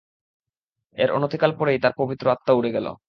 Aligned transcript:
এর 0.97 1.09
অনতিকাল 1.11 1.51
পরেই 1.59 1.79
তার 1.79 1.93
পবিত্র 1.97 2.25
আত্মা 2.29 2.53
উড়ে 2.53 2.71
গেল। 2.71 2.87